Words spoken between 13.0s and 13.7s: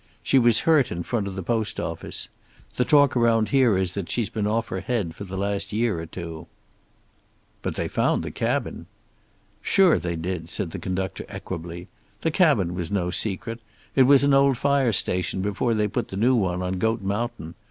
secret.